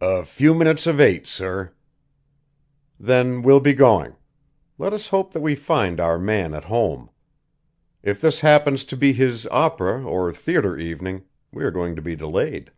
[0.00, 1.70] "A few minutes of eight, sir."
[2.98, 4.16] "Then we'll be going.
[4.76, 7.10] Let us hope that we find our man at home.
[8.02, 12.16] If this happens to be his opera or theater evening, we are going to be
[12.16, 12.72] delayed."